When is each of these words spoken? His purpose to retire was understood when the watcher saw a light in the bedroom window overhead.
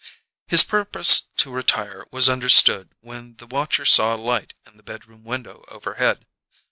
His 0.47 0.63
purpose 0.63 1.21
to 1.37 1.51
retire 1.51 2.07
was 2.09 2.27
understood 2.27 2.89
when 3.01 3.35
the 3.35 3.45
watcher 3.45 3.85
saw 3.85 4.15
a 4.15 4.17
light 4.17 4.55
in 4.65 4.75
the 4.77 4.81
bedroom 4.81 5.23
window 5.23 5.63
overhead. 5.67 6.25